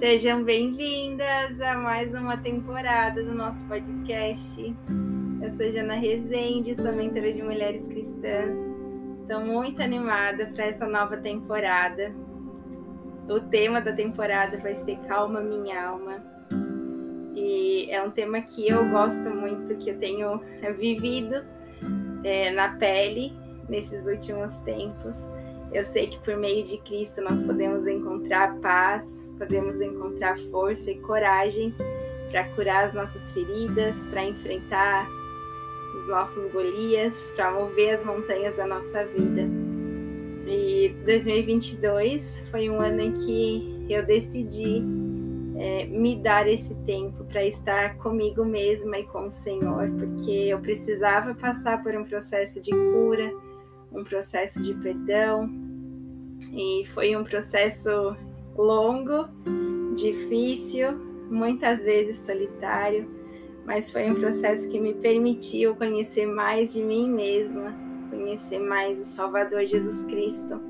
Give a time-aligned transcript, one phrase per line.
[0.00, 4.74] Sejam bem-vindas a mais uma temporada do nosso podcast.
[5.42, 8.56] Eu sou Jana Rezende, sou mentora de mulheres cristãs.
[9.20, 12.14] Estou muito animada para essa nova temporada.
[13.28, 16.24] O tema da temporada vai ser Calma Minha Alma.
[17.34, 20.40] E é um tema que eu gosto muito, que eu tenho
[20.78, 21.44] vivido
[22.24, 23.34] é, na pele
[23.68, 25.30] nesses últimos tempos.
[25.70, 30.98] Eu sei que por meio de Cristo nós podemos encontrar paz, podemos encontrar força e
[30.98, 31.74] coragem
[32.30, 35.08] para curar as nossas feridas, para enfrentar
[35.96, 39.48] os nossos Golias, para mover as montanhas da nossa vida.
[40.46, 44.84] E 2022 foi um ano em que eu decidi
[45.56, 50.58] é, me dar esse tempo para estar comigo mesma e com o Senhor, porque eu
[50.60, 53.32] precisava passar por um processo de cura,
[53.90, 55.50] um processo de perdão,
[56.52, 58.14] e foi um processo
[58.56, 59.28] longo,
[59.94, 60.92] difícil,
[61.30, 63.08] muitas vezes solitário,
[63.64, 67.74] mas foi um processo que me permitiu conhecer mais de mim mesma,
[68.10, 70.60] conhecer mais o Salvador Jesus Cristo,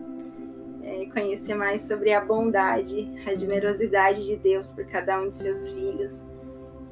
[0.82, 5.70] é, conhecer mais sobre a bondade, a generosidade de Deus por cada um de seus
[5.70, 6.24] filhos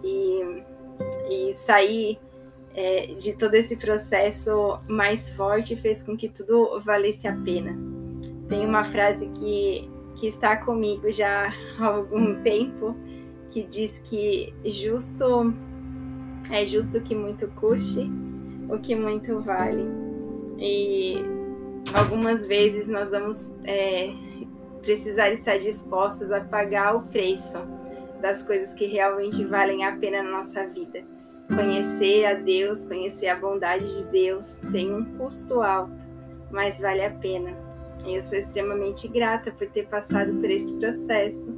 [0.02, 0.62] e,
[1.30, 2.18] e sair
[2.74, 7.76] é, de todo esse processo mais forte fez com que tudo valesse a pena.
[8.48, 12.94] Tem uma frase que que está comigo já há algum tempo,
[13.50, 15.54] que diz que justo
[16.50, 18.10] é justo que muito custe,
[18.68, 19.84] o que muito vale.
[20.58, 21.22] E
[21.94, 24.12] algumas vezes nós vamos é,
[24.82, 27.58] precisar estar dispostos a pagar o preço
[28.20, 31.02] das coisas que realmente valem a pena na nossa vida.
[31.54, 35.92] Conhecer a Deus, conhecer a bondade de Deus tem um custo alto,
[36.50, 37.67] mas vale a pena.
[38.08, 41.54] E eu sou extremamente grata por ter passado por esse processo.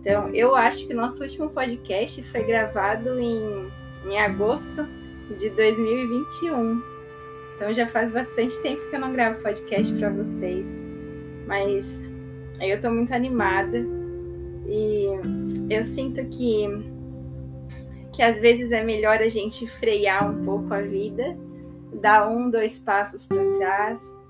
[0.00, 3.70] Então, eu acho que o nosso último podcast foi gravado em,
[4.04, 4.84] em agosto
[5.38, 6.82] de 2021.
[7.54, 10.66] Então, já faz bastante tempo que eu não gravo podcast para vocês.
[11.46, 12.02] Mas
[12.60, 13.78] eu estou muito animada
[14.66, 15.06] e
[15.70, 16.66] eu sinto que,
[18.12, 21.38] que às vezes é melhor a gente frear um pouco a vida,
[22.00, 24.25] dar um, dois passos para trás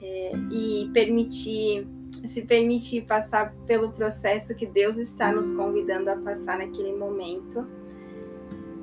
[0.00, 1.86] é, e permitir
[2.26, 7.66] se permitir passar pelo processo que Deus está nos convidando a passar naquele momento.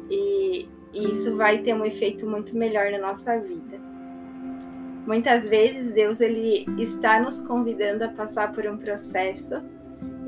[0.10, 3.80] E, e isso vai ter um efeito muito melhor na nossa vida.
[5.08, 9.56] Muitas vezes Deus ele está nos convidando a passar por um processo.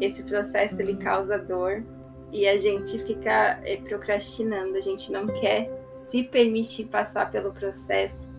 [0.02, 1.84] Esse processo ele causa dor
[2.32, 8.33] e a gente fica é, procrastinando, a gente não quer se permitir passar pelo processo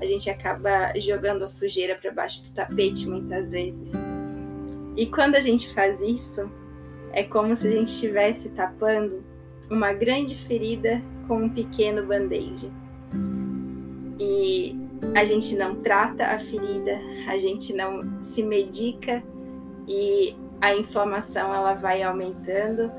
[0.00, 3.92] a gente acaba jogando a sujeira para baixo do tapete muitas vezes.
[4.96, 6.50] E quando a gente faz isso,
[7.12, 9.24] é como se a gente estivesse tapando
[9.70, 12.70] uma grande ferida com um pequeno band-aid.
[14.18, 14.76] E
[15.14, 16.98] a gente não trata a ferida,
[17.28, 19.22] a gente não se medica
[19.86, 22.90] e a inflamação ela vai aumentando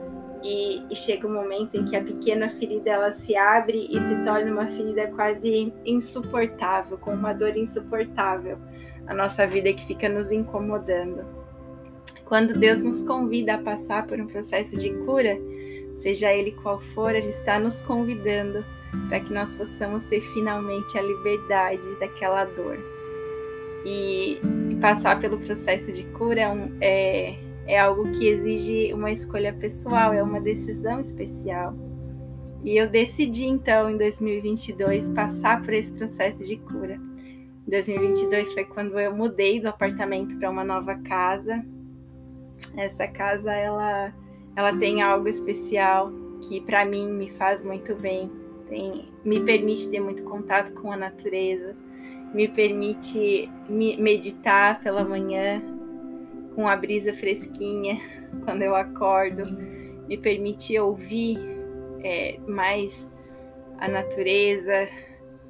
[0.43, 4.23] e, e, chega um momento em que a pequena ferida ela se abre e se
[4.23, 8.57] torna uma ferida quase insuportável, com uma dor insuportável,
[9.07, 11.25] a nossa vida que fica nos incomodando.
[12.25, 15.37] Quando Deus nos convida a passar por um processo de cura,
[15.95, 18.63] seja ele qual for, Ele está nos convidando
[19.07, 22.77] para que nós possamos ter finalmente a liberdade daquela dor.
[23.85, 24.39] E,
[24.79, 27.35] passar pelo processo de cura é, um, é
[27.69, 31.75] é algo que exige uma escolha pessoal, é uma decisão especial.
[32.63, 36.99] E eu decidi então em 2022 passar por esse processo de cura.
[37.67, 41.63] 2022 foi quando eu mudei do apartamento para uma nova casa.
[42.75, 44.11] Essa casa ela
[44.55, 48.31] ela tem algo especial que para mim me faz muito bem,
[48.67, 51.75] tem, me permite ter muito contato com a natureza,
[52.33, 55.61] me permite me meditar pela manhã,
[56.59, 58.01] com a brisa fresquinha
[58.43, 59.45] quando eu acordo,
[60.09, 61.39] me permite ouvir
[62.03, 63.09] é, mais
[63.77, 64.89] a natureza.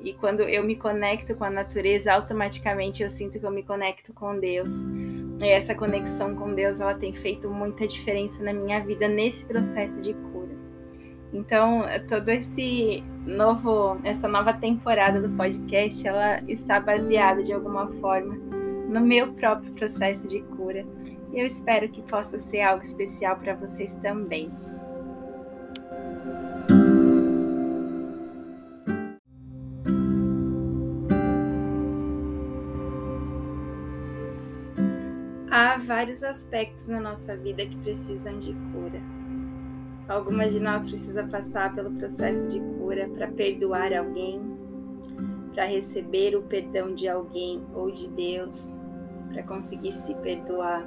[0.01, 4.13] E quando eu me conecto com a natureza, automaticamente eu sinto que eu me conecto
[4.13, 4.69] com Deus.
[5.41, 9.99] E essa conexão com Deus, ela tem feito muita diferença na minha vida nesse processo
[10.01, 10.55] de cura.
[11.33, 18.58] Então, todo esse novo, essa nova temporada do podcast, ela está baseada de alguma forma
[18.89, 20.85] no meu próprio processo de cura.
[21.31, 24.49] E eu espero que possa ser algo especial para vocês também.
[35.59, 39.01] há vários aspectos na nossa vida que precisam de cura.
[40.07, 44.41] Algumas de nós precisa passar pelo processo de cura para perdoar alguém,
[45.53, 48.73] para receber o perdão de alguém ou de Deus,
[49.31, 50.85] para conseguir se perdoar.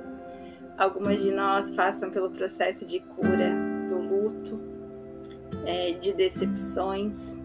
[0.76, 3.52] Algumas de nós passam pelo processo de cura
[3.88, 4.60] do luto,
[5.64, 7.38] é, de decepções.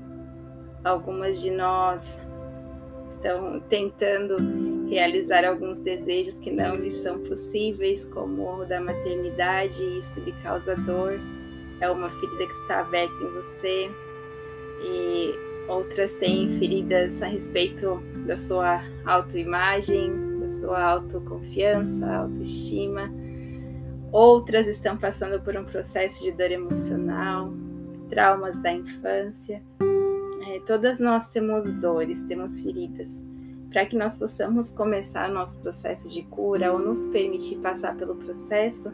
[0.83, 2.21] Algumas de nós
[3.09, 4.37] estão tentando
[4.89, 10.31] realizar alguns desejos que não lhes são possíveis, como o da maternidade, e isso lhe
[10.43, 11.19] causa dor.
[11.81, 13.91] É uma ferida que está aberta em você.
[14.81, 15.35] E
[15.67, 23.11] outras têm feridas a respeito da sua autoimagem, da sua autoconfiança, autoestima.
[24.11, 27.53] Outras estão passando por um processo de dor emocional,
[28.09, 29.61] traumas da infância.
[30.47, 33.25] É, todas nós temos dores, temos feridas
[33.69, 38.91] para que nós possamos começar nosso processo de cura ou nos permitir passar pelo processo,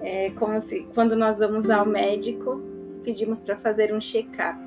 [0.00, 2.60] é como se quando nós vamos ao médico,
[3.02, 4.60] pedimos para fazer um check-up.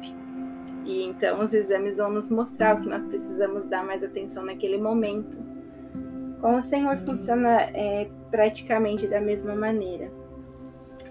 [0.83, 4.77] E então os exames vão nos mostrar o que nós precisamos dar mais atenção naquele
[4.77, 5.54] momento.
[6.45, 10.11] Com o Senhor funciona é, praticamente da mesma maneira.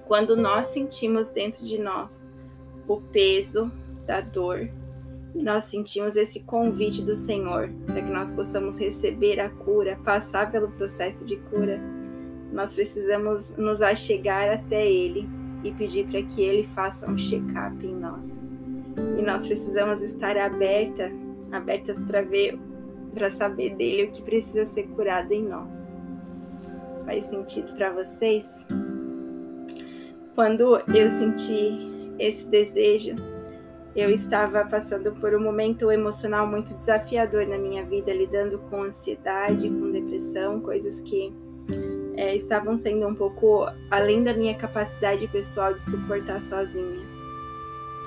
[0.06, 2.24] Quando nós sentimos dentro de nós
[2.86, 3.68] o peso
[4.06, 4.70] da dor,
[5.34, 10.70] nós sentimos esse convite do Senhor para que nós possamos receber a cura, passar pelo
[10.70, 11.80] processo de cura,
[12.52, 15.28] nós precisamos nos achegar até Ele
[15.64, 18.40] e pedir para que Ele faça um check-up em nós.
[19.18, 21.10] E nós precisamos estar aberta,
[21.50, 22.56] abertas para ver,
[23.14, 25.92] para saber dele o que precisa ser curado em nós.
[27.06, 28.60] Faz sentido para vocês?
[30.34, 33.14] Quando eu senti esse desejo
[33.96, 39.68] eu estava passando por um momento emocional muito desafiador na minha vida, lidando com ansiedade,
[39.68, 41.32] com depressão, coisas que
[42.16, 47.13] é, estavam sendo um pouco além da minha capacidade pessoal de suportar sozinha.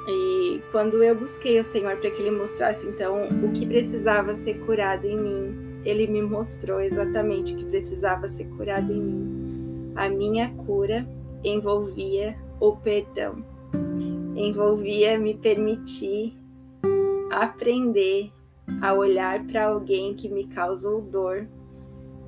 [0.07, 4.59] E quando eu busquei o Senhor para que Ele mostrasse então o que precisava ser
[4.59, 9.91] curado em mim, Ele me mostrou exatamente o que precisava ser curado em mim.
[9.95, 11.07] A minha cura
[11.43, 13.43] envolvia o perdão
[14.37, 16.37] envolvia me permitir
[17.31, 18.31] aprender
[18.81, 21.47] a olhar para alguém que me causou dor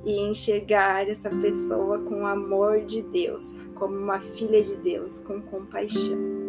[0.04, 5.40] e enxergar essa pessoa com o amor de Deus, como uma filha de Deus, com
[5.42, 6.39] compaixão.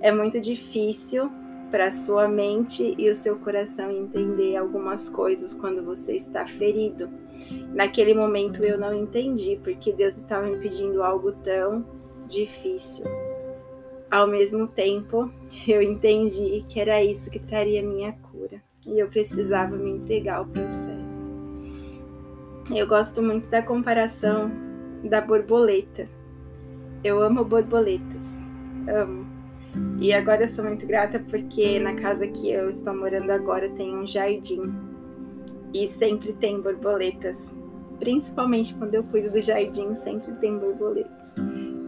[0.00, 1.30] É muito difícil
[1.70, 7.08] para sua mente e o seu coração entender algumas coisas quando você está ferido.
[7.74, 11.84] Naquele momento eu não entendi porque Deus estava me pedindo algo tão
[12.26, 13.04] difícil
[14.10, 15.30] ao mesmo tempo,
[15.66, 20.46] eu entendi que era isso que traria minha cura e eu precisava me entregar ao
[20.46, 21.28] processo.
[22.74, 24.50] Eu gosto muito da comparação
[25.04, 26.08] da borboleta.
[27.04, 28.34] Eu amo borboletas,
[28.88, 29.37] amo.
[30.00, 33.96] E agora eu sou muito grata porque na casa que eu estou morando agora tem
[33.96, 34.62] um jardim
[35.74, 37.48] e sempre tem borboletas.
[37.98, 41.34] Principalmente quando eu cuido do jardim, sempre tem borboletas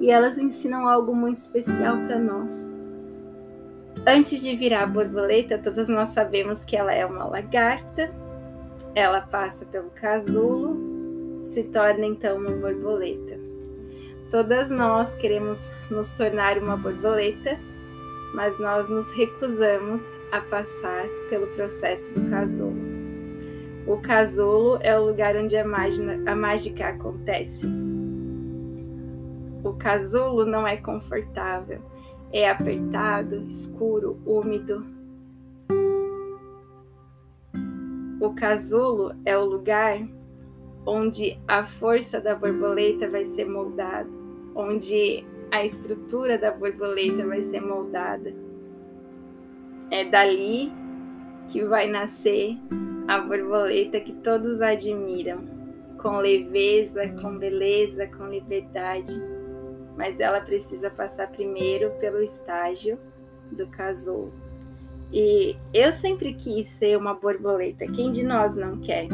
[0.00, 2.70] e elas ensinam algo muito especial para nós.
[4.06, 8.10] Antes de virar borboleta, todas nós sabemos que ela é uma lagarta,
[8.94, 13.38] ela passa pelo casulo, se torna então uma borboleta.
[14.30, 17.58] Todas nós queremos nos tornar uma borboleta,
[18.34, 22.76] mas nós nos recusamos a passar pelo processo do casulo.
[23.86, 27.66] O casulo é o lugar onde a mágica, a mágica acontece
[29.62, 31.80] o casulo não é confortável,
[32.32, 34.82] é apertado, escuro, úmido.
[38.20, 40.00] O casulo é o lugar
[40.86, 44.08] onde a força da borboleta vai ser moldada,
[44.54, 48.32] onde a estrutura da borboleta vai ser moldada.
[49.90, 50.72] É dali
[51.48, 52.56] que vai nascer
[53.08, 55.40] a borboleta que todos admiram,
[55.98, 59.20] com leveza, com beleza, com liberdade
[60.00, 62.98] mas ela precisa passar primeiro pelo estágio
[63.52, 64.32] do casulo.
[65.12, 69.08] E eu sempre quis ser uma borboleta, quem de nós não quer?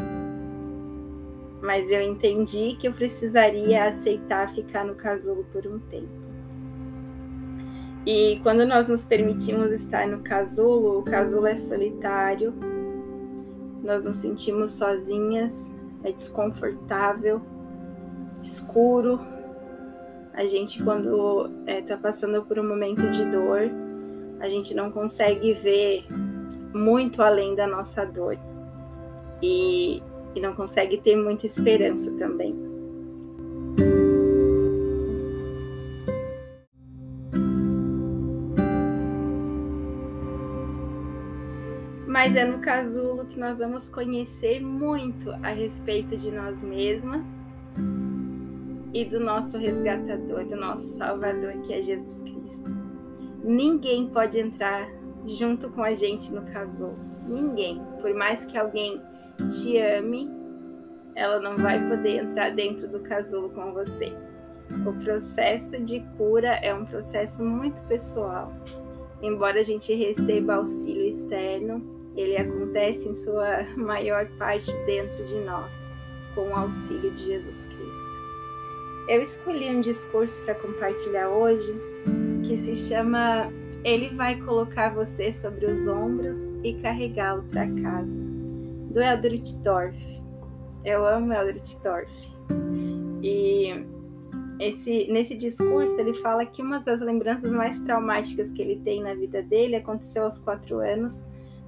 [1.61, 6.26] Mas eu entendi que eu precisaria aceitar ficar no casulo por um tempo.
[8.07, 12.53] E quando nós nos permitimos estar no casulo, o casulo é solitário,
[13.83, 17.41] nós nos sentimos sozinhas, é desconfortável,
[18.41, 19.19] escuro,
[20.33, 23.69] a gente, quando está é, tá passando por um momento de dor,
[24.39, 26.05] a gente não consegue ver
[26.73, 28.37] muito além da nossa dor
[29.41, 30.01] e,
[30.33, 32.66] e não consegue ter muita esperança também.
[42.27, 47.25] Mas é no casulo que nós vamos conhecer muito a respeito de nós mesmas
[48.93, 52.69] e do nosso resgatador, do nosso salvador, que é Jesus Cristo.
[53.41, 54.89] Ninguém pode entrar
[55.25, 56.97] junto com a gente no casulo.
[57.29, 57.81] Ninguém.
[58.01, 59.01] Por mais que alguém
[59.49, 60.29] te ame,
[61.15, 64.11] ela não vai poder entrar dentro do casulo com você.
[64.85, 68.51] O processo de cura é um processo muito pessoal.
[69.21, 75.73] Embora a gente receba auxílio externo, ele acontece em sua maior parte dentro de nós,
[76.33, 78.17] com o auxílio de Jesus Cristo.
[79.07, 81.73] Eu escolhi um discurso para compartilhar hoje
[82.45, 83.51] que se chama
[83.83, 88.19] Ele vai colocar você sobre os ombros e carregá-lo para casa,
[88.91, 89.95] do Eldritch Dorf.
[90.83, 92.11] Eu amo Eldritch Dorf.
[93.21, 93.85] E
[94.59, 99.13] esse, nesse discurso ele fala que uma das lembranças mais traumáticas que ele tem na
[99.13, 101.23] vida dele aconteceu aos quatro anos,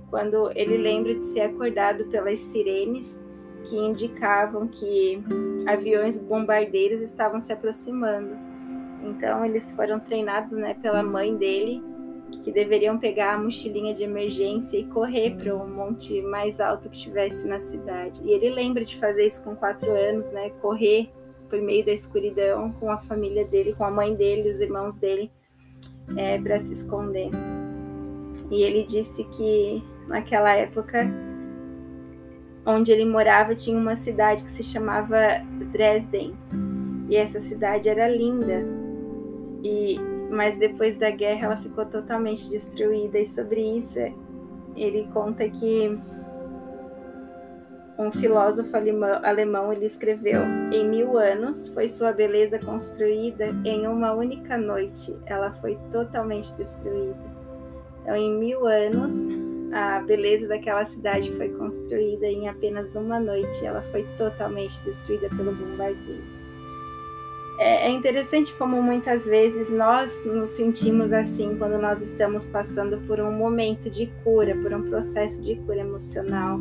[0.10, 3.20] quando ele lembra de ser acordado pelas sirenes
[3.68, 5.22] que indicavam que
[5.68, 8.36] aviões bombardeiros estavam se aproximando.
[9.04, 11.82] Então eles foram treinados né, pela mãe dele,
[12.44, 16.96] que deveriam pegar a mochilinha de emergência e correr para o monte mais alto que
[16.96, 18.22] estivesse na cidade.
[18.24, 21.10] E ele lembra de fazer isso com quatro anos, né, correr
[21.50, 25.32] por meio da escuridão com a família dele, com a mãe dele, os irmãos dele,
[26.16, 27.30] é, para se esconder.
[28.52, 31.08] E ele disse que naquela época
[32.66, 36.36] onde ele morava tinha uma cidade que se chamava Dresden.
[37.08, 38.64] E essa cidade era linda.
[39.64, 39.98] E
[40.30, 43.98] mas depois da guerra ela ficou totalmente destruída e sobre isso
[44.76, 45.98] ele conta que
[48.00, 48.72] um filósofo
[49.24, 55.52] alemão, ele escreveu: Em mil anos foi sua beleza construída, em uma única noite ela
[55.60, 57.40] foi totalmente destruída.
[58.02, 59.14] Então, em mil anos,
[59.72, 65.52] a beleza daquela cidade foi construída, em apenas uma noite ela foi totalmente destruída pelo
[65.54, 66.40] bombardeio.
[67.60, 73.20] É, é interessante como muitas vezes nós nos sentimos assim quando nós estamos passando por
[73.20, 76.58] um momento de cura, por um processo de cura emocional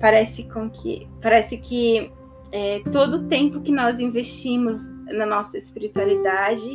[0.00, 2.10] Parece, com que, parece que
[2.50, 4.78] é, todo o tempo que nós investimos
[5.12, 6.70] na nossa espiritualidade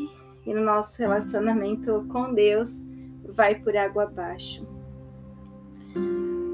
[0.45, 2.83] e no nosso relacionamento com Deus
[3.35, 4.65] vai por água abaixo.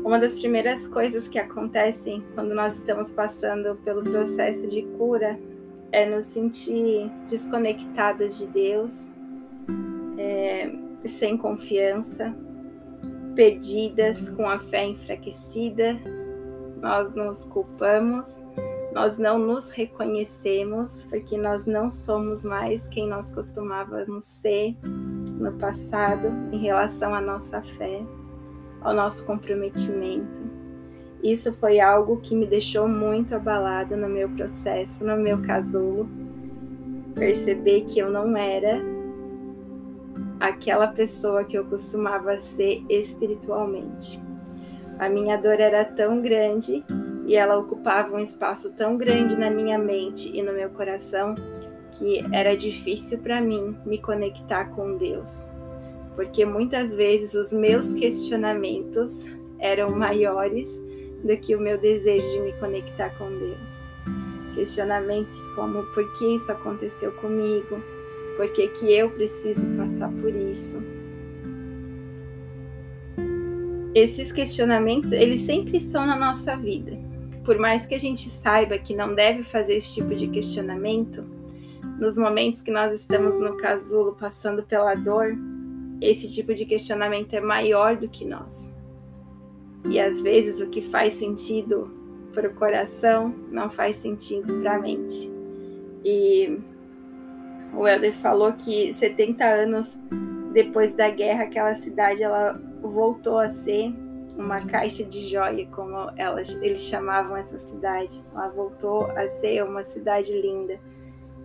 [0.03, 5.37] Uma das primeiras coisas que acontecem quando nós estamos passando pelo processo de cura
[5.91, 9.09] é nos sentir desconectadas de Deus,
[10.17, 10.71] é,
[11.05, 12.35] sem confiança,
[13.35, 15.99] perdidas, com a fé enfraquecida,
[16.81, 18.43] nós nos culpamos,
[18.93, 24.75] nós não nos reconhecemos, porque nós não somos mais quem nós costumávamos ser
[25.41, 28.01] no passado em relação à nossa fé,
[28.81, 30.41] ao nosso comprometimento.
[31.23, 36.07] Isso foi algo que me deixou muito abalada no meu processo, no meu casulo.
[37.15, 38.81] Perceber que eu não era
[40.39, 44.21] aquela pessoa que eu costumava ser espiritualmente.
[44.97, 46.83] A minha dor era tão grande
[47.25, 51.35] e ela ocupava um espaço tão grande na minha mente e no meu coração
[52.01, 55.47] que era difícil para mim me conectar com Deus.
[56.15, 59.25] Porque muitas vezes os meus questionamentos
[59.59, 60.81] eram maiores
[61.23, 63.69] do que o meu desejo de me conectar com Deus.
[64.55, 67.81] Questionamentos como por que isso aconteceu comigo?
[68.35, 70.81] Por que, que eu preciso passar por isso?
[73.93, 76.97] esses questionamentos, eles sempre estão na nossa vida.
[77.43, 81.25] Por mais que a gente saiba que não deve fazer esse tipo de questionamento,
[82.01, 85.37] nos momentos que nós estamos no casulo passando pela dor,
[86.01, 88.73] esse tipo de questionamento é maior do que nós.
[89.87, 91.91] E às vezes o que faz sentido
[92.33, 95.31] para o coração não faz sentido para a mente.
[96.03, 96.59] E
[97.71, 99.95] o Helder falou que 70 anos
[100.51, 103.93] depois da guerra, aquela cidade ela voltou a ser
[104.35, 108.23] uma caixa de joia, como elas, eles chamavam essa cidade.
[108.33, 110.79] Ela voltou a ser uma cidade linda.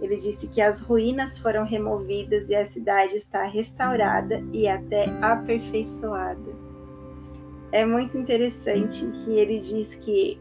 [0.00, 6.54] Ele disse que as ruínas foram removidas e a cidade está restaurada e até aperfeiçoada.
[7.72, 10.38] É muito interessante que ele diz que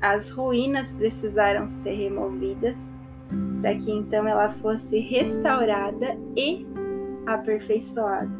[0.00, 2.94] as ruínas precisaram ser removidas
[3.60, 6.66] para que então ela fosse restaurada e
[7.26, 8.30] aperfeiçoada.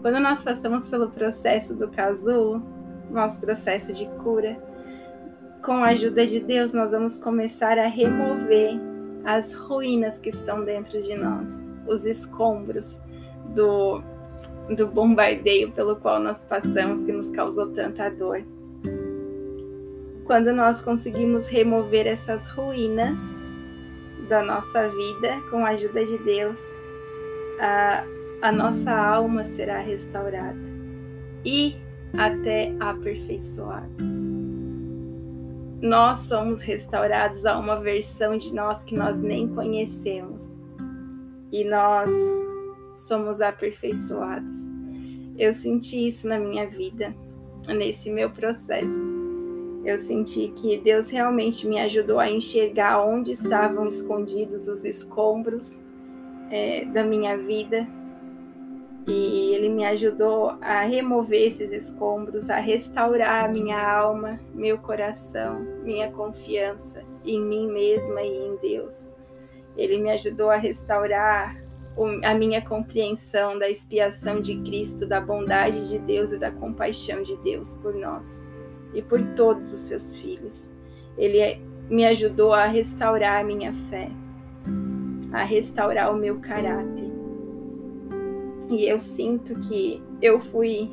[0.00, 2.62] Quando nós passamos pelo processo do casulo,
[3.10, 4.56] nosso processo de cura,
[5.62, 8.78] com a ajuda de Deus, nós vamos começar a remover
[9.24, 13.00] as ruínas que estão dentro de nós, os escombros
[13.54, 14.02] do,
[14.76, 18.42] do bombardeio pelo qual nós passamos que nos causou tanta dor.
[20.24, 23.20] Quando nós conseguimos remover essas ruínas
[24.28, 26.60] da nossa vida com a ajuda de Deus,
[27.60, 28.04] a,
[28.42, 30.58] a nossa alma será restaurada
[31.44, 31.76] e
[32.16, 34.23] até aperfeiçoada.
[35.84, 40.40] Nós somos restaurados a uma versão de nós que nós nem conhecemos
[41.52, 42.08] e nós
[42.94, 44.62] somos aperfeiçoados.
[45.36, 47.14] Eu senti isso na minha vida,
[47.68, 49.12] nesse meu processo.
[49.84, 55.78] Eu senti que Deus realmente me ajudou a enxergar onde estavam escondidos os escombros
[56.50, 57.86] é, da minha vida.
[59.06, 66.10] E Ele me ajudou a remover esses escombros, a restaurar minha alma, meu coração, minha
[66.10, 69.10] confiança em mim mesma e em Deus.
[69.76, 71.62] Ele me ajudou a restaurar
[72.24, 77.36] a minha compreensão da expiação de Cristo, da bondade de Deus e da compaixão de
[77.36, 78.42] Deus por nós
[78.92, 80.72] e por todos os seus filhos.
[81.16, 84.10] Ele é, me ajudou a restaurar a minha fé,
[85.32, 87.03] a restaurar o meu caráter.
[88.68, 90.90] E eu sinto que eu fui,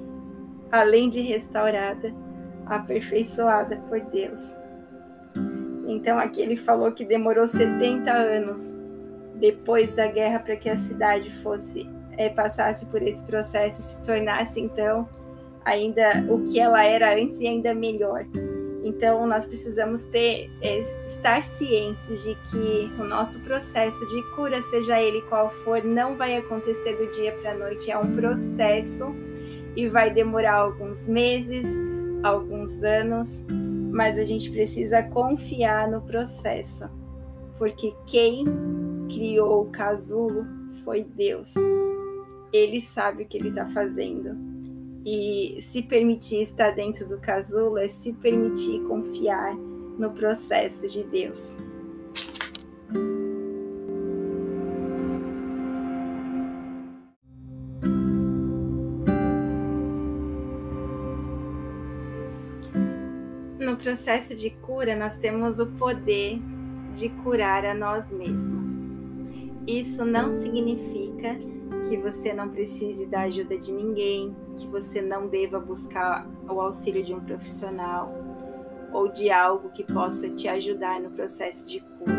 [0.71, 2.13] além de restaurada,
[2.65, 4.39] aperfeiçoada por Deus.
[5.87, 8.75] Então aqui ele falou que demorou 70 anos
[9.35, 14.01] depois da guerra para que a cidade fosse é, passasse por esse processo e se
[14.01, 15.07] tornasse então
[15.65, 18.25] ainda o que ela era antes e ainda melhor.
[18.83, 24.99] Então nós precisamos ter é, estar cientes de que o nosso processo de cura, seja
[24.99, 29.13] ele qual for, não vai acontecer do dia para a noite, é um processo
[29.75, 31.67] e vai demorar alguns meses,
[32.23, 33.45] alguns anos,
[33.91, 36.89] mas a gente precisa confiar no processo,
[37.57, 38.43] porque quem
[39.13, 40.45] criou o casulo
[40.83, 41.53] foi Deus.
[42.51, 44.50] Ele sabe o que ele está fazendo.
[45.05, 49.55] E se permitir estar dentro do casulo é se permitir confiar
[49.97, 51.55] no processo de Deus.
[63.59, 66.39] No processo de cura, nós temos o poder
[66.93, 68.67] de curar a nós mesmos.
[69.65, 71.39] Isso não significa
[71.91, 77.03] que você não precise da ajuda de ninguém, que você não deva buscar o auxílio
[77.03, 78.09] de um profissional
[78.93, 82.13] ou de algo que possa te ajudar no processo de cura.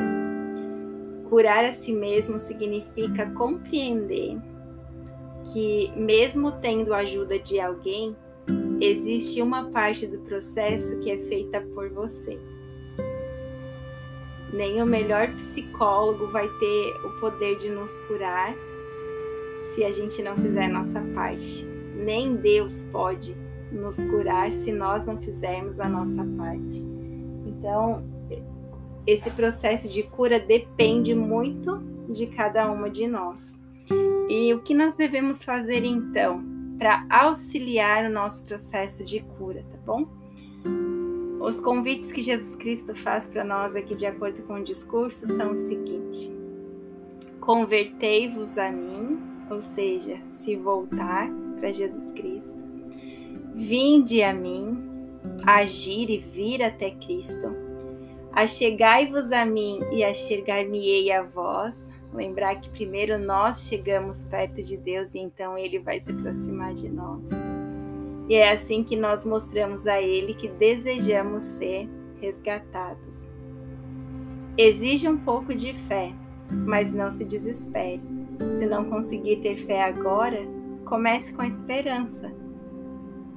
[1.31, 4.37] Curar a si mesmo significa compreender
[5.51, 8.15] que, mesmo tendo a ajuda de alguém,
[8.79, 12.39] existe uma parte do processo que é feita por você
[14.53, 18.55] nem o melhor psicólogo vai ter o poder de nos curar
[19.63, 21.67] se a gente não fizer nossa parte.
[21.97, 23.37] Nem Deus pode
[23.71, 26.85] nos curar se nós não fizermos a nossa parte.
[27.47, 28.05] Então,
[29.07, 33.61] esse processo de cura depende muito de cada uma de nós.
[34.29, 36.43] E o que nós devemos fazer então
[36.79, 40.07] para auxiliar o nosso processo de cura, tá bom?
[41.41, 45.53] Os convites que Jesus Cristo faz para nós aqui, de acordo com o discurso, são
[45.53, 46.33] o seguinte:
[47.41, 49.19] convertei-vos a mim,
[49.53, 52.59] ou seja, se voltar para Jesus Cristo,
[53.55, 54.83] vinde a mim,
[55.47, 57.55] agir e vir até Cristo,
[58.33, 61.91] achegai-vos a mim e achegar-me-ei a vós.
[62.13, 66.89] Lembrar que primeiro nós chegamos perto de Deus e então ele vai se aproximar de
[66.89, 67.31] nós.
[68.29, 71.89] E é assim que nós mostramos a Ele que desejamos ser
[72.21, 73.31] resgatados.
[74.57, 76.13] Exige um pouco de fé,
[76.51, 78.12] mas não se desespere.
[78.59, 80.41] Se não conseguir ter fé agora,
[80.85, 82.31] comece com esperança.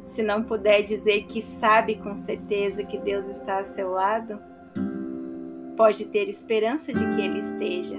[0.06, 4.40] Se não puder dizer que sabe com certeza que Deus está a seu lado,
[5.76, 7.98] pode ter esperança de que Ele esteja.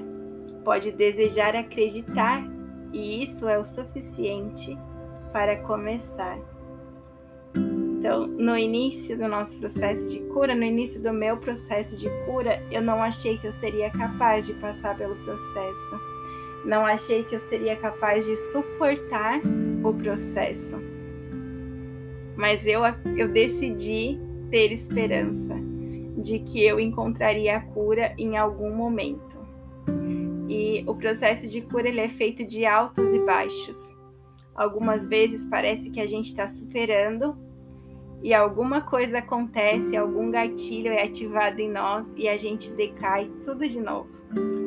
[0.64, 2.44] Pode desejar acreditar,
[2.92, 4.76] e isso é o suficiente
[5.32, 6.38] para começar.
[7.54, 12.62] Então, no início do nosso processo de cura, no início do meu processo de cura,
[12.70, 16.15] eu não achei que eu seria capaz de passar pelo processo.
[16.66, 19.40] Não achei que eu seria capaz de suportar
[19.84, 20.76] o processo.
[22.36, 22.80] Mas eu,
[23.16, 24.18] eu decidi
[24.50, 25.54] ter esperança
[26.18, 29.38] de que eu encontraria a cura em algum momento.
[30.48, 33.78] E o processo de cura ele é feito de altos e baixos.
[34.52, 37.38] Algumas vezes parece que a gente está superando
[38.24, 43.68] e alguma coisa acontece, algum gatilho é ativado em nós e a gente decai tudo
[43.68, 44.08] de novo.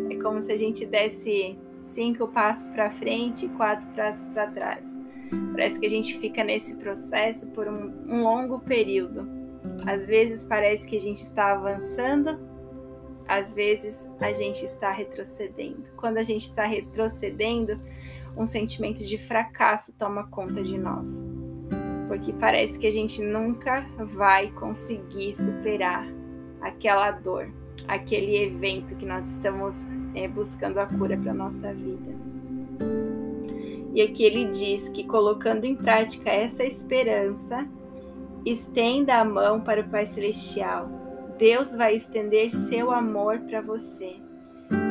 [0.10, 1.58] É como se a gente desse
[1.90, 4.96] cinco passos para frente e quatro passos para trás.
[5.52, 9.28] Parece que a gente fica nesse processo por um, um longo período.
[9.86, 12.40] Às vezes parece que a gente está avançando,
[13.28, 15.84] às vezes a gente está retrocedendo.
[15.98, 17.80] Quando a gente está retrocedendo,
[18.36, 21.24] um sentimento de fracasso toma conta de nós.
[22.08, 26.08] Porque parece que a gente nunca vai conseguir superar
[26.62, 27.54] aquela dor,
[27.88, 29.76] aquele evento que nós estamos
[30.20, 32.12] é, buscando a cura para a nossa vida.
[33.94, 37.66] E aqui ele diz que colocando em prática essa esperança,
[38.46, 40.90] estenda a mão para o Pai Celestial.
[41.38, 44.18] Deus vai estender seu amor para você,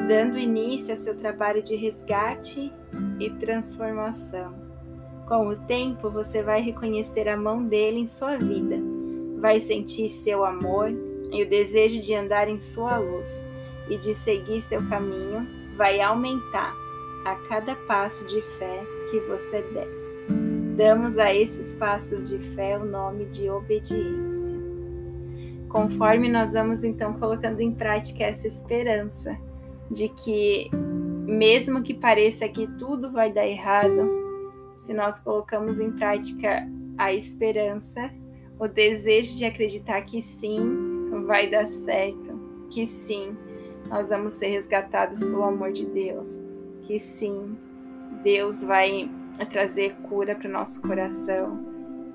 [0.08, 2.72] dando início a seu trabalho de resgate
[3.20, 4.54] e transformação.
[5.26, 8.76] Com o tempo, você vai reconhecer a mão dele em sua vida,
[9.38, 10.90] vai sentir seu amor
[11.30, 13.44] e o desejo de andar em sua luz
[13.88, 15.46] e de seguir seu caminho
[15.76, 16.74] vai aumentar
[17.24, 19.88] a cada passo de fé que você der.
[20.76, 24.56] Damos a esses passos de fé o nome de obediência.
[25.68, 29.36] Conforme nós vamos então colocando em prática essa esperança
[29.90, 30.70] de que,
[31.26, 34.08] mesmo que pareça que tudo vai dar errado,
[34.78, 38.10] se nós colocamos em prática a esperança,
[38.58, 40.58] o desejo de acreditar que sim,
[41.26, 42.38] vai dar certo,
[42.70, 43.36] que sim,
[43.88, 46.40] nós vamos ser resgatados pelo amor de Deus,
[46.82, 47.56] que sim,
[48.22, 49.10] Deus vai
[49.50, 51.58] trazer cura para o nosso coração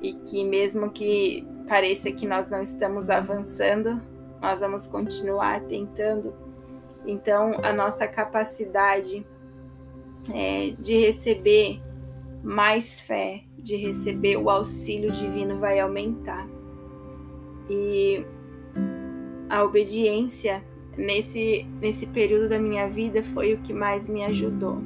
[0.02, 4.02] e que mesmo que pareça que nós não estamos avançando,
[4.42, 6.34] nós vamos continuar tentando.
[7.06, 9.26] Então, a nossa capacidade
[10.34, 11.82] é, de receber
[12.44, 16.46] mais fé, de receber o auxílio divino vai aumentar.
[17.70, 18.26] E
[19.50, 20.62] a obediência
[20.98, 24.78] nesse, nesse período da minha vida foi o que mais me ajudou.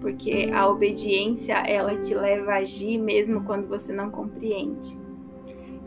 [0.00, 4.96] Porque a obediência, ela te leva a agir mesmo quando você não compreende.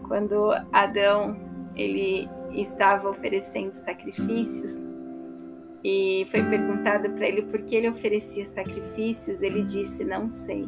[0.07, 1.37] Quando Adão,
[1.75, 4.75] ele estava oferecendo sacrifícios
[5.83, 10.67] e foi perguntado para ele por que ele oferecia sacrifícios, ele disse: "Não sei,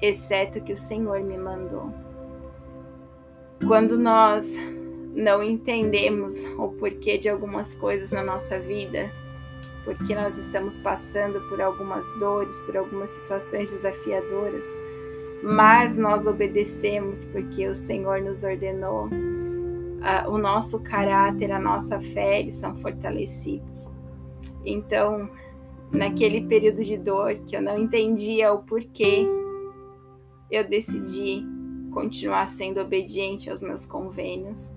[0.00, 1.92] exceto que o Senhor me mandou".
[3.66, 4.54] Quando nós
[5.16, 9.10] não entendemos o porquê de algumas coisas na nossa vida,
[9.82, 14.66] porque nós estamos passando por algumas dores, por algumas situações desafiadoras,
[15.42, 19.08] mas nós obedecemos porque o Senhor nos ordenou.
[20.28, 23.90] o nosso caráter, a nossa fé, são fortalecidos.
[24.64, 25.28] Então,
[25.90, 29.26] naquele período de dor que eu não entendia o porquê,
[30.50, 31.42] eu decidi
[31.90, 34.70] continuar sendo obediente aos meus convênios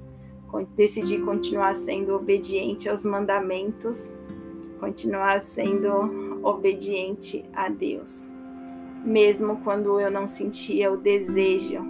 [0.76, 4.14] decidi continuar sendo obediente aos mandamentos,
[4.80, 8.32] continuar sendo obediente a Deus,
[9.04, 11.82] mesmo quando eu não sentia o desejo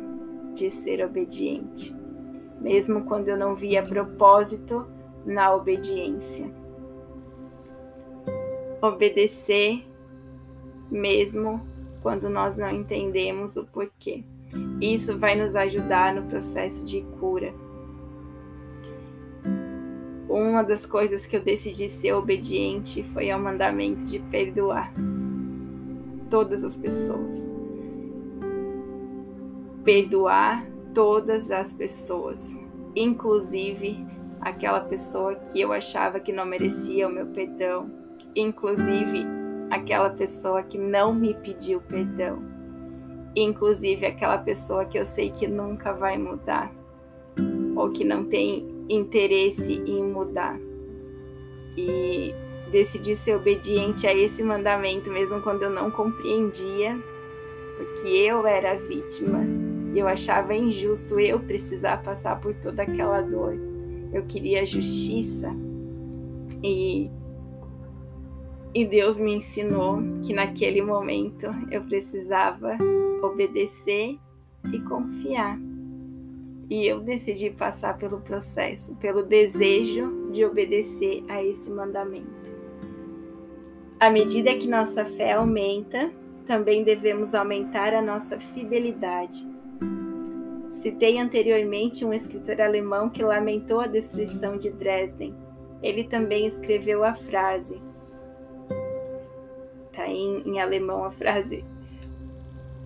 [0.53, 1.95] de ser obediente,
[2.59, 4.85] mesmo quando eu não via propósito
[5.25, 6.51] na obediência.
[8.81, 9.83] Obedecer,
[10.89, 11.61] mesmo
[12.01, 14.23] quando nós não entendemos o porquê.
[14.81, 17.53] Isso vai nos ajudar no processo de cura
[20.29, 24.93] uma das coisas que eu decidi ser obediente foi ao mandamento de perdoar
[26.29, 27.49] todas as pessoas.
[29.83, 32.55] Perdoar todas as pessoas,
[32.95, 34.05] inclusive
[34.39, 37.89] aquela pessoa que eu achava que não merecia o meu perdão,
[38.35, 39.25] inclusive
[39.71, 42.39] aquela pessoa que não me pediu perdão,
[43.35, 46.71] inclusive aquela pessoa que eu sei que nunca vai mudar
[47.75, 50.59] ou que não tem interesse em mudar.
[51.77, 52.33] E
[52.71, 56.97] decidi ser obediente a esse mandamento, mesmo quando eu não compreendia,
[57.77, 59.39] porque eu era a vítima.
[59.93, 63.55] E eu achava injusto eu precisar passar por toda aquela dor.
[64.13, 65.49] Eu queria justiça.
[66.63, 67.09] E,
[68.73, 72.77] e Deus me ensinou que naquele momento eu precisava
[73.23, 74.17] obedecer
[74.71, 75.68] e confiar.
[76.69, 82.53] E eu decidi passar pelo processo, pelo desejo de obedecer a esse mandamento.
[83.99, 86.11] À medida que nossa fé aumenta,
[86.45, 89.47] também devemos aumentar a nossa fidelidade.
[90.69, 95.35] Citei anteriormente um escritor alemão que lamentou a destruição de Dresden.
[95.81, 97.81] Ele também escreveu a frase.
[99.87, 101.65] Está em, em alemão a frase.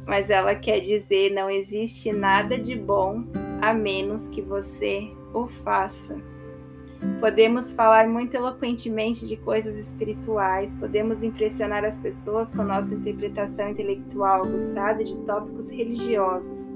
[0.05, 3.23] Mas ela quer dizer: não existe nada de bom
[3.63, 6.17] a menos que você o faça.
[7.21, 14.43] Podemos falar muito eloquentemente de coisas espirituais, podemos impressionar as pessoas com nossa interpretação intelectual
[14.43, 16.73] aguçada de tópicos religiosos.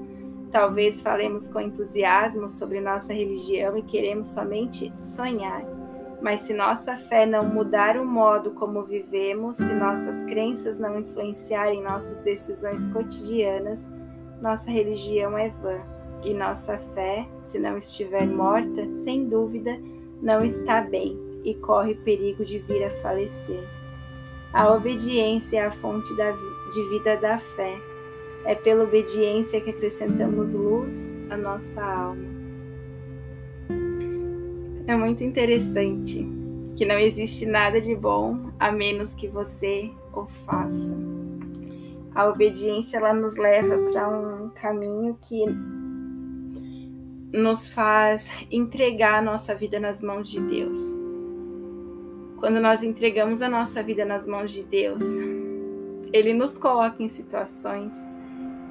[0.50, 5.62] Talvez falemos com entusiasmo sobre nossa religião e queremos somente sonhar.
[6.22, 11.82] Mas se nossa fé não mudar o modo como vivemos, se nossas crenças não influenciarem
[11.82, 13.90] nossas decisões cotidianas,
[14.40, 15.97] nossa religião é vã.
[16.22, 19.78] E nossa fé, se não estiver morta, sem dúvida,
[20.20, 23.62] não está bem e corre perigo de vir a falecer.
[24.52, 27.78] A obediência é a fonte da, de vida da fé.
[28.44, 32.38] É pela obediência que acrescentamos luz à nossa alma.
[34.86, 36.26] É muito interessante
[36.74, 40.96] que não existe nada de bom a menos que você o faça.
[42.14, 45.44] A obediência ela nos leva para um caminho que
[47.32, 50.76] nos faz entregar a nossa vida nas mãos de Deus.
[52.38, 55.02] Quando nós entregamos a nossa vida nas mãos de Deus,
[56.12, 57.94] Ele nos coloca em situações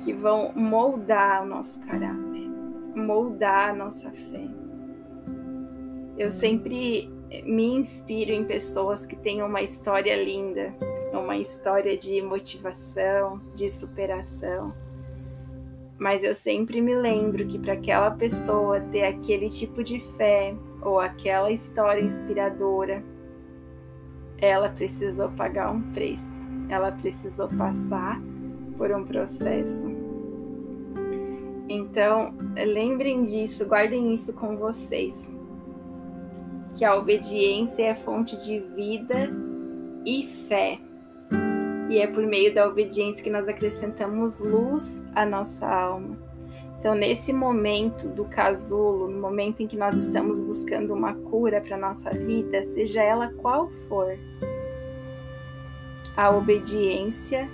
[0.04, 2.50] que vão moldar o nosso caráter,
[2.96, 4.48] moldar a nossa fé.
[6.18, 7.10] Eu sempre
[7.44, 10.74] me inspiro em pessoas que têm uma história linda,
[11.14, 14.74] uma história de motivação, de superação.
[15.98, 21.00] Mas eu sempre me lembro que para aquela pessoa ter aquele tipo de fé ou
[21.00, 23.04] aquela história inspiradora,
[24.38, 28.22] ela precisou pagar um preço, ela precisou passar
[28.78, 29.92] por um processo.
[31.68, 35.28] Então, lembrem disso, guardem isso com vocês
[36.78, 39.32] que a obediência é fonte de vida
[40.06, 40.80] e fé.
[41.90, 46.18] E é por meio da obediência que nós acrescentamos luz à nossa alma.
[46.80, 51.78] Então, nesse momento do casulo, no momento em que nós estamos buscando uma cura para
[51.78, 54.18] nossa vida, seja ela qual for,
[56.16, 57.50] a obediência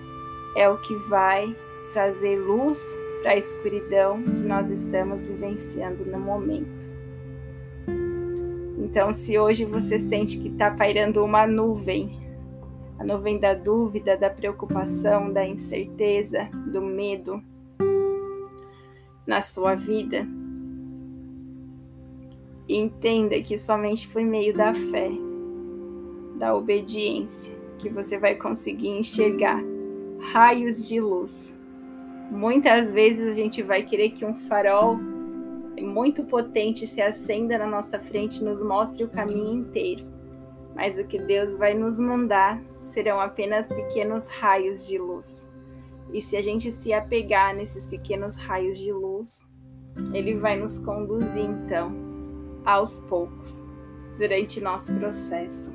[0.55, 1.55] é o que vai
[1.93, 2.81] trazer luz
[3.21, 6.91] para a escuridão que nós estamos vivenciando no momento.
[8.77, 12.22] Então, se hoje você sente que está pairando uma nuvem,
[13.03, 17.43] a nuvem da dúvida, da preocupação, da incerteza, do medo
[19.27, 20.25] na sua vida,
[22.67, 25.11] entenda que somente por meio da fé,
[26.37, 29.61] da obediência, que você vai conseguir enxergar
[30.31, 31.57] raios de luz.
[32.31, 34.97] Muitas vezes a gente vai querer que um farol
[35.77, 40.05] muito potente se acenda na nossa frente e nos mostre o caminho inteiro.
[40.73, 45.49] Mas o que Deus vai nos mandar serão apenas pequenos raios de luz.
[46.11, 49.39] E se a gente se apegar nesses pequenos raios de luz,
[50.13, 51.91] ele vai nos conduzir então
[52.65, 53.65] aos poucos
[54.17, 55.71] durante nosso processo.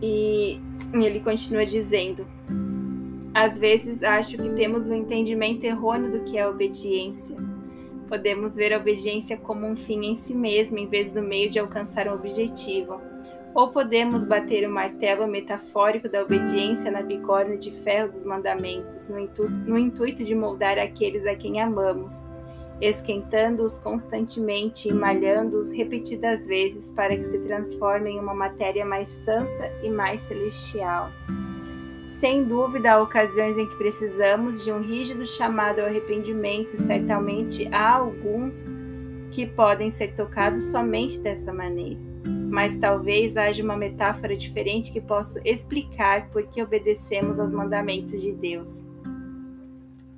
[0.00, 0.60] E
[0.92, 2.26] ele continua dizendo:
[3.34, 7.36] Às vezes acho que temos um entendimento errôneo do que é obediência
[8.12, 11.58] Podemos ver a obediência como um fim em si mesmo, em vez do meio de
[11.58, 13.00] alcançar um objetivo.
[13.54, 19.18] Ou podemos bater o martelo metafórico da obediência na bigorna de ferro dos mandamentos, no,
[19.18, 22.24] intu no intuito de moldar aqueles a quem amamos,
[22.80, 29.70] esquentando-os constantemente e malhando-os repetidas vezes para que se transformem em uma matéria mais santa
[29.82, 31.10] e mais celestial.
[32.08, 37.68] Sem dúvida, há ocasiões em que precisamos de um rígido chamado ao arrependimento, e certamente
[37.72, 38.70] há alguns
[39.32, 42.11] que podem ser tocados somente dessa maneira.
[42.50, 48.32] Mas talvez haja uma metáfora diferente que possa explicar por que obedecemos aos mandamentos de
[48.32, 48.84] Deus.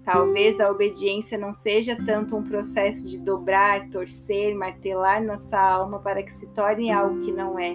[0.04, 6.22] Talvez a obediência não seja tanto um processo de dobrar, torcer, martelar nossa alma para
[6.22, 7.74] que se torne algo que não é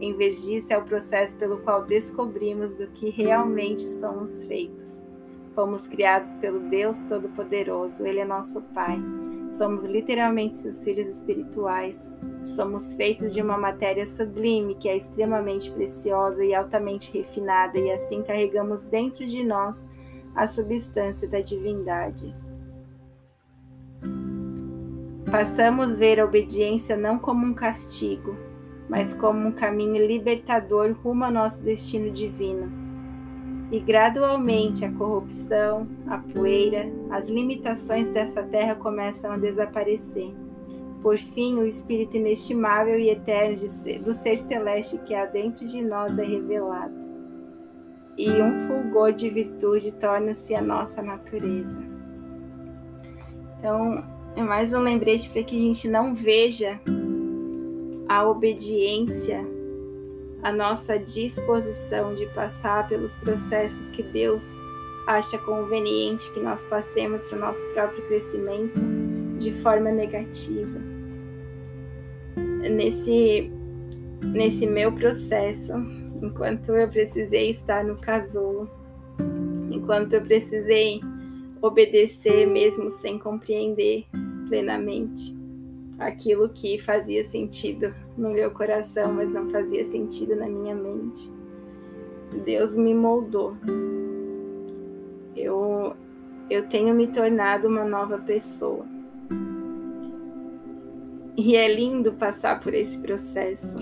[0.00, 5.02] em vez disso, é o processo pelo qual descobrimos do que realmente somos feitos.
[5.54, 8.98] Fomos criados pelo Deus Todo-Poderoso, Ele é nosso Pai.
[9.56, 12.12] Somos literalmente seus filhos espirituais.
[12.44, 18.22] Somos feitos de uma matéria sublime que é extremamente preciosa e altamente refinada, e assim
[18.22, 19.88] carregamos dentro de nós
[20.34, 22.36] a substância da divindade.
[25.30, 28.36] Passamos ver a obediência não como um castigo,
[28.90, 32.85] mas como um caminho libertador rumo ao nosso destino divino.
[33.70, 40.32] E gradualmente a corrupção, a poeira, as limitações dessa terra começam a desaparecer.
[41.02, 43.56] Por fim, o espírito inestimável e eterno
[44.02, 46.94] do ser celeste que há dentro de nós é revelado.
[48.16, 51.80] E um fulgor de virtude torna-se a nossa natureza.
[53.58, 54.04] Então,
[54.36, 56.80] é mais um lembrete para que a gente não veja
[58.08, 59.44] a obediência,
[60.46, 64.44] a nossa disposição de passar pelos processos que Deus
[65.04, 68.80] acha conveniente que nós passemos para o nosso próprio crescimento
[69.40, 70.78] de forma negativa.
[72.36, 73.50] Nesse,
[74.22, 75.72] nesse meu processo,
[76.22, 78.70] enquanto eu precisei estar no casulo,
[79.68, 81.00] enquanto eu precisei
[81.60, 84.06] obedecer mesmo sem compreender
[84.48, 85.36] plenamente
[85.98, 91.32] aquilo que fazia sentido no meu coração, mas não fazia sentido na minha mente.
[92.44, 93.56] Deus me moldou.
[95.34, 95.94] Eu,
[96.50, 98.84] eu tenho me tornado uma nova pessoa.
[101.36, 103.76] E é lindo passar por esse processo.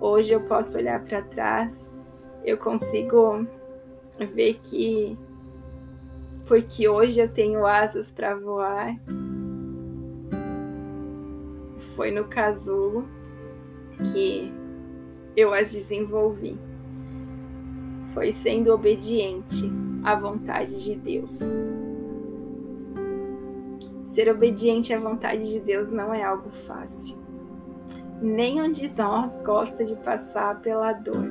[0.00, 1.92] Hoje eu posso olhar para trás,
[2.44, 3.44] eu consigo
[4.32, 5.18] ver que
[6.46, 8.96] porque hoje eu tenho asas para voar.
[11.98, 13.08] Foi no casulo
[13.98, 14.52] que
[15.36, 16.56] eu as desenvolvi.
[18.14, 19.68] Foi sendo obediente
[20.04, 21.40] à vontade de Deus.
[24.04, 27.18] Ser obediente à vontade de Deus não é algo fácil.
[28.22, 31.28] Nenhum de nós gosta de passar pela dor.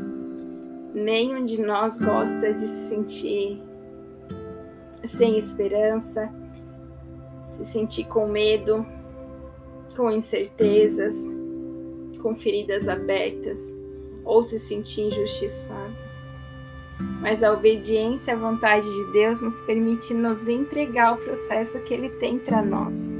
[0.93, 3.63] Nenhum de nós gosta de se sentir
[5.06, 6.30] sem esperança,
[7.45, 8.86] se sentir com medo,
[9.98, 11.16] com incertezas,
[12.22, 13.76] com feridas abertas
[14.24, 15.96] ou se sentir injustiçado.
[17.20, 22.10] Mas a obediência à vontade de Deus nos permite nos entregar ao processo que Ele
[22.10, 23.18] tem para nós.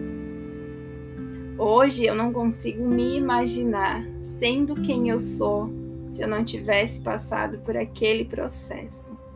[1.58, 4.06] Hoje eu não consigo me imaginar
[4.38, 5.70] sendo quem eu sou
[6.06, 9.27] se eu não tivesse passado por aquele processo.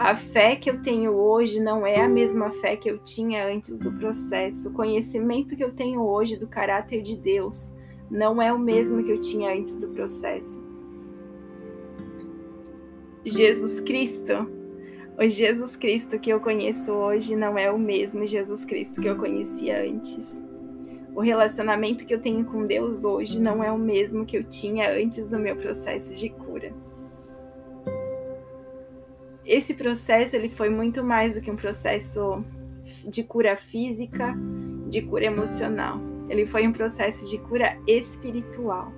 [0.00, 3.78] A fé que eu tenho hoje não é a mesma fé que eu tinha antes
[3.78, 4.70] do processo.
[4.70, 7.74] O conhecimento que eu tenho hoje do caráter de Deus
[8.10, 10.58] não é o mesmo que eu tinha antes do processo.
[13.26, 14.50] Jesus Cristo,
[15.18, 19.18] o Jesus Cristo que eu conheço hoje não é o mesmo Jesus Cristo que eu
[19.18, 20.42] conhecia antes.
[21.14, 24.90] O relacionamento que eu tenho com Deus hoje não é o mesmo que eu tinha
[24.90, 26.72] antes do meu processo de cura
[29.44, 32.44] esse processo ele foi muito mais do que um processo
[33.06, 34.34] de cura física,
[34.88, 36.00] de cura emocional.
[36.28, 38.92] Ele foi um processo de cura espiritual.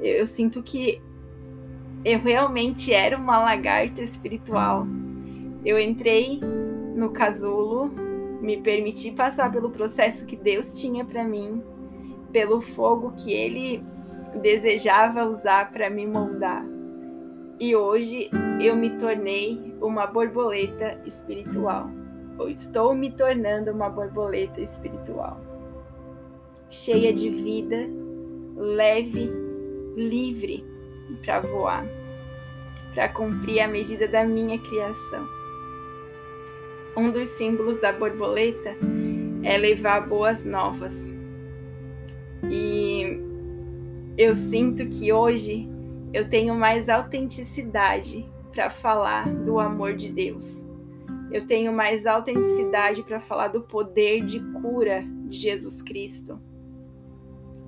[0.00, 1.00] Eu sinto que
[2.04, 4.86] eu realmente era uma lagarta espiritual.
[5.64, 6.40] Eu entrei
[6.94, 7.90] no casulo,
[8.40, 11.62] me permiti passar pelo processo que Deus tinha para mim,
[12.32, 13.82] pelo fogo que Ele
[14.40, 16.75] desejava usar para me moldar
[17.58, 18.28] e hoje
[18.60, 21.90] eu me tornei uma borboleta espiritual.
[22.38, 25.40] Ou estou me tornando uma borboleta espiritual.
[26.68, 27.88] Cheia de vida,
[28.56, 29.30] leve,
[29.96, 30.64] livre
[31.24, 31.86] para voar,
[32.94, 35.26] para cumprir a medida da minha criação.
[36.94, 38.76] Um dos símbolos da borboleta
[39.42, 41.10] é levar boas novas.
[42.50, 43.18] E
[44.18, 45.68] eu sinto que hoje
[46.16, 50.66] eu tenho mais autenticidade para falar do amor de Deus.
[51.30, 56.40] Eu tenho mais autenticidade para falar do poder de cura de Jesus Cristo.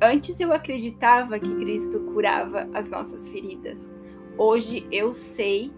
[0.00, 3.94] Antes eu acreditava que Cristo curava as nossas feridas.
[4.38, 5.70] Hoje eu sei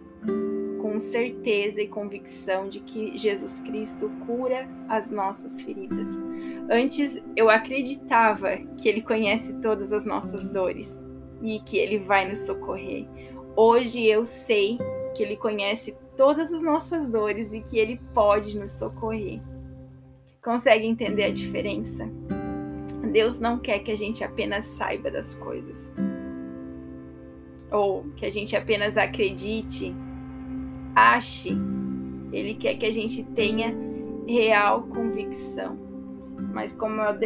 [0.80, 6.09] com certeza e convicção de que Jesus Cristo cura as nossas feridas.
[6.70, 11.09] Antes eu acreditava que Ele conhece todas as nossas dores
[11.42, 13.07] e que Ele vai nos socorrer.
[13.57, 14.79] Hoje eu sei
[15.14, 19.40] que Ele conhece todas as nossas dores e que Ele pode nos socorrer.
[20.42, 22.09] Consegue entender a diferença?
[23.12, 25.92] Deus não quer que a gente apenas saiba das coisas,
[27.70, 29.94] ou que a gente apenas acredite,
[30.94, 31.57] ache.
[32.32, 33.74] Ele quer que a gente tenha
[34.26, 35.89] real convicção.
[36.53, 37.16] Mas como a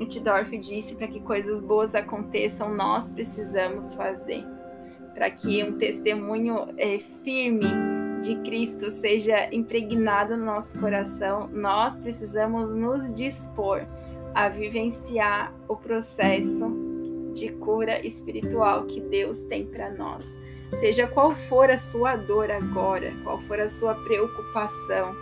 [0.00, 4.44] Utdorf disse, para que coisas boas aconteçam, nós precisamos fazer.
[5.14, 7.66] Para que um testemunho é, firme
[8.22, 13.84] de Cristo seja impregnado no nosso coração, nós precisamos nos dispor
[14.34, 16.70] a vivenciar o processo
[17.34, 20.40] de cura espiritual que Deus tem para nós.
[20.72, 25.14] Seja qual for a sua dor agora, qual for a sua preocupação,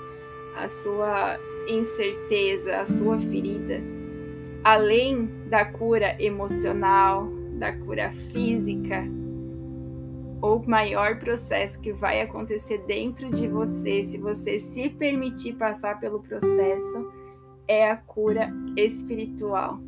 [0.56, 1.38] a sua
[1.68, 3.80] incerteza, a sua ferida,
[4.64, 9.04] além da cura emocional, da cura física,
[10.42, 16.20] o maior processo que vai acontecer dentro de você, se você se permitir passar pelo
[16.20, 17.12] processo,
[17.68, 19.78] é a cura espiritual.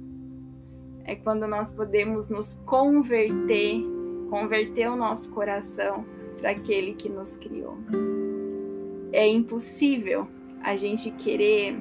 [1.04, 3.82] é quando nós podemos nos converter,
[4.30, 6.04] converter o nosso coração
[6.38, 7.76] para aquele que nos criou.
[9.10, 10.28] É impossível
[10.62, 11.76] a gente querer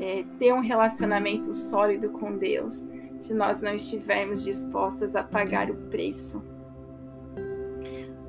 [0.00, 2.84] é, ter um relacionamento sólido com Deus
[3.18, 6.42] se nós não estivermos dispostas a pagar o preço.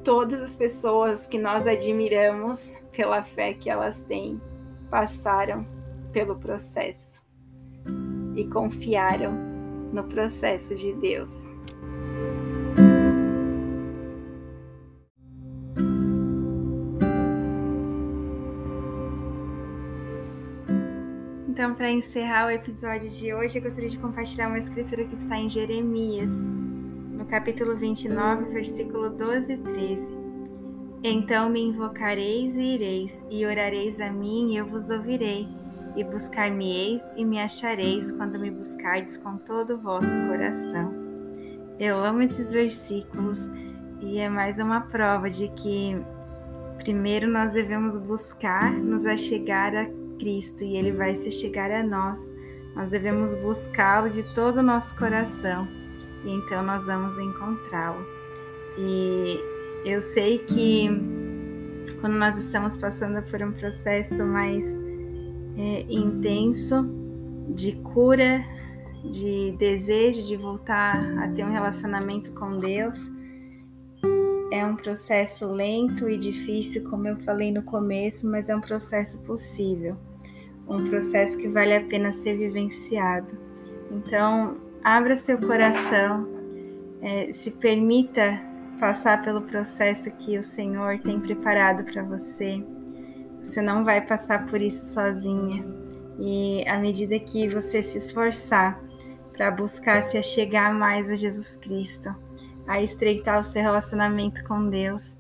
[0.04, 4.42] Todas as pessoas que nós admiramos pela fé que elas têm
[4.90, 5.66] passaram
[6.14, 7.22] pelo processo
[8.36, 9.34] e confiaram
[9.92, 11.57] no processo de Deus.
[21.58, 25.38] Então, para encerrar o episódio de hoje, eu gostaria de compartilhar uma escritura que está
[25.38, 30.18] em Jeremias, no capítulo 29, versículo 12 e 13.
[31.04, 35.48] Então me invocareis e ireis, e orareis a mim, e eu vos ouvirei,
[35.96, 40.94] e buscar-me-eis e me achareis quando me buscardes com todo o vosso coração.
[41.80, 43.50] Eu amo esses versículos
[44.00, 45.98] e é mais uma prova de que
[46.78, 52.20] primeiro nós devemos buscar nos achegar a Cristo e ele vai se chegar a nós.
[52.76, 55.68] Nós devemos buscá-lo de todo o nosso coração
[56.24, 58.06] e então nós vamos encontrá-lo.
[58.78, 59.40] E
[59.86, 60.90] eu sei que
[62.00, 64.66] quando nós estamos passando por um processo mais
[65.58, 66.88] é, intenso
[67.50, 68.44] de cura,
[69.04, 73.00] de desejo de voltar a ter um relacionamento com Deus,
[74.52, 79.20] é um processo lento e difícil, como eu falei no começo, mas é um processo
[79.20, 79.98] possível,
[80.68, 83.38] um processo que vale a pena ser vivenciado.
[83.92, 86.28] Então, abra seu coração,
[87.02, 88.40] é, se permita
[88.80, 92.64] passar pelo processo que o Senhor tem preparado para você.
[93.44, 95.66] Você não vai passar por isso sozinha.
[96.20, 98.80] E à medida que você se esforçar
[99.34, 102.14] para buscar se achegar mais a Jesus Cristo,
[102.68, 105.16] a estreitar o seu relacionamento com Deus,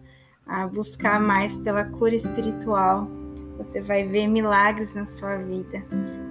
[0.45, 3.07] a buscar mais pela cura espiritual.
[3.57, 5.83] Você vai ver milagres na sua vida.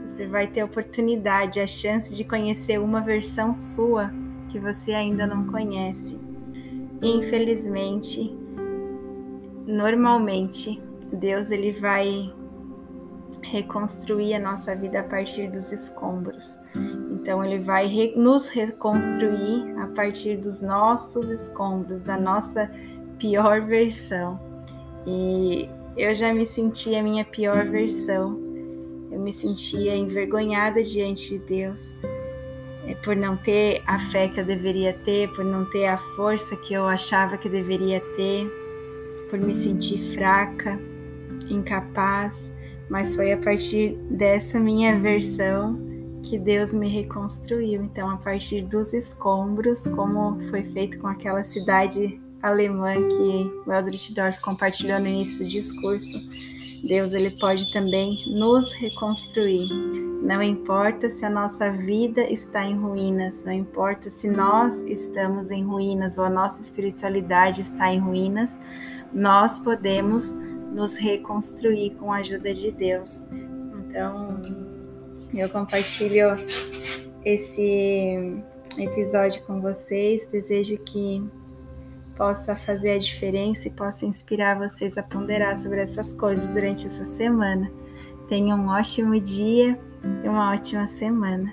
[0.09, 4.11] Você vai ter a oportunidade, a chance de conhecer uma versão sua
[4.49, 6.19] que você ainda não conhece.
[7.03, 8.35] Infelizmente,
[9.67, 10.81] normalmente,
[11.13, 12.33] Deus ele vai
[13.51, 16.59] reconstruir a nossa vida a partir dos escombros.
[17.11, 22.71] Então, Ele vai re nos reconstruir a partir dos nossos escombros, da nossa
[23.19, 24.39] pior versão.
[25.07, 28.39] E eu já me senti a minha pior versão.
[29.11, 31.97] Eu me sentia envergonhada diante de Deus
[32.87, 36.55] é, por não ter a fé que eu deveria ter, por não ter a força
[36.57, 38.47] que eu achava que deveria ter,
[39.31, 40.79] por me sentir fraca,
[41.49, 42.53] incapaz.
[42.91, 45.81] Mas foi a partir dessa minha versão
[46.23, 47.83] que Deus me reconstruiu.
[47.83, 54.13] Então, a partir dos escombros, como foi feito com aquela cidade alemã que o Eldritch
[54.13, 56.19] Dorf compartilhou no início do discurso,
[56.87, 59.69] Deus ele pode também nos reconstruir.
[60.23, 65.65] Não importa se a nossa vida está em ruínas, não importa se nós estamos em
[65.65, 68.59] ruínas ou a nossa espiritualidade está em ruínas,
[69.13, 70.33] nós podemos
[70.73, 73.21] nos reconstruir com a ajuda de Deus.
[73.89, 74.43] Então,
[75.33, 76.37] eu compartilho
[77.25, 78.43] esse
[78.77, 80.27] episódio com vocês.
[80.27, 81.23] Desejo que
[82.17, 87.05] possa fazer a diferença e possa inspirar vocês a ponderar sobre essas coisas durante essa
[87.05, 87.71] semana.
[88.29, 89.79] Tenham um ótimo dia
[90.25, 91.53] e uma ótima semana.